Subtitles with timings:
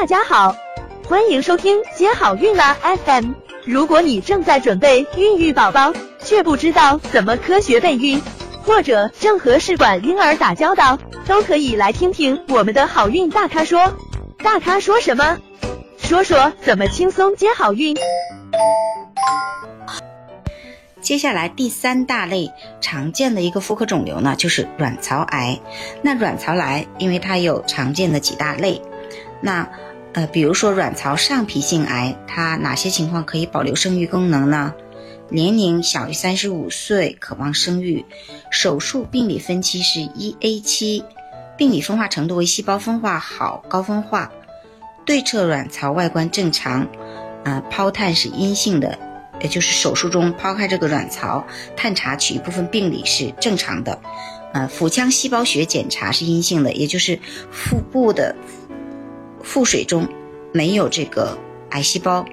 [0.00, 0.56] 大家好，
[1.08, 3.32] 欢迎收听接好运啦 FM。
[3.64, 8.22] 如果你正在准备孕育宝宝，却不知道怎么科学备孕，
[8.62, 13.92] 或者正和试管婴儿打交道，都可以来听听我们的好运大咖说。
[14.38, 15.36] 大咖说什么？
[15.96, 17.96] 说说怎么轻松接好运。
[21.00, 25.58] 接下来第三大类常见的一个妇科肿瘤呢，就是卵巢癌。
[26.02, 28.80] 那卵巢癌，因为它有常见的几大类，
[29.40, 29.68] 那
[30.12, 34.74] 呃，比如说卵巢上皮性癌，它哪些情况可以保留生育功能呢？
[35.30, 38.04] 年龄小于三十五岁，渴望生育，
[38.50, 41.04] 手术病理分期是一 A 期，
[41.56, 44.32] 病理分化程度为细胞分化好、高分化，
[45.04, 46.88] 对侧卵巢外观正常，
[47.44, 48.98] 啊，剖探是阴性的。
[49.40, 53.96] 也就是手术中抛开这个卵巢，探查取一部分病理是正常的，
[54.52, 57.16] 呃，腹腔细胞学检查是阴性的，也就是
[57.52, 58.34] 腹部的
[59.48, 60.06] 腹水中
[60.52, 61.38] 没有这个
[61.70, 62.26] 癌细胞。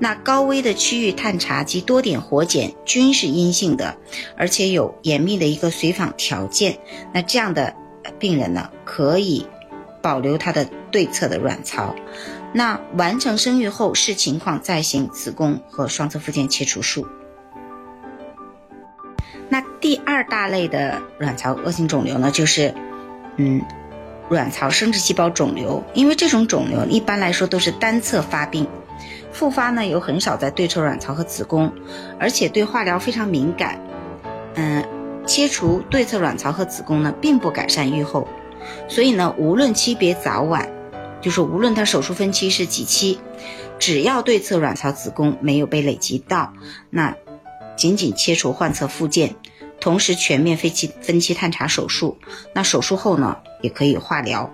[0.00, 3.96] 那高危的区域探查及多点活检均是阴性的，
[4.36, 6.80] 而且有严密的一个随访条件。
[7.14, 7.76] 那这样的
[8.18, 9.46] 病人呢，可以
[10.02, 11.94] 保留他的对侧的卵巢。
[12.52, 17.06] 那完成生育后视情况再行子宫和双侧附件切除术。
[19.48, 22.74] 那第二大类的卵巢恶性肿瘤呢，就是，
[23.36, 23.62] 嗯，
[24.30, 25.84] 卵巢生殖细胞肿瘤。
[25.92, 28.66] 因为这种肿瘤一般来说都是单侧发病，
[29.30, 31.70] 复发呢有很少在对侧卵巢和子宫，
[32.18, 33.78] 而且对化疗非常敏感。
[34.54, 34.82] 嗯，
[35.26, 38.26] 切除对侧卵巢和子宫呢，并不改善预后，
[38.88, 40.66] 所以呢，无论期别早晚。
[41.20, 43.20] 就是无论他手术分期是几期，
[43.78, 46.54] 只要对侧卵巢、子宫没有被累积到，
[46.88, 47.14] 那
[47.76, 49.36] 仅仅切除患侧附件，
[49.80, 52.18] 同时全面分期分期探查手术，
[52.52, 54.52] 那手术后呢也可以化疗。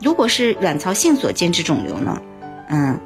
[0.00, 2.20] 如果是卵巢性所间质肿瘤呢，
[2.68, 2.98] 嗯，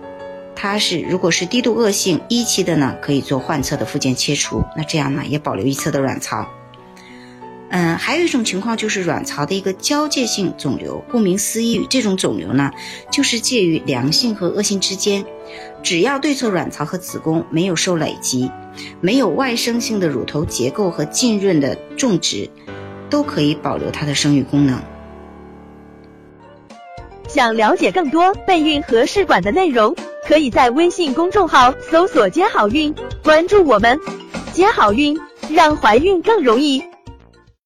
[0.57, 6.49] 它是如果是低度恶性一期的呢，可以做患侧的附件切除，那这样呢也保留一侧的卵巢。
[7.71, 11.05] 嗯，还有一种情况就是卵巢的一个交界性肿瘤。
[11.11, 12.71] 顾名思义，这种肿瘤呢，
[13.12, 15.25] 就是介于良性和恶性之间。
[15.83, 18.51] 只要对侧卵巢和子宫没有受累积，
[19.01, 22.49] 没有外生性的乳头结构和浸润的种植，
[23.11, 24.81] 都可以保留它的生育功能。
[27.28, 29.95] 想了解更多备孕和试管的内容，
[30.27, 33.99] 可以在微信公众号搜索“接好运”，关注我们，
[34.55, 35.19] 接好运，
[35.51, 36.83] 让怀孕更容易。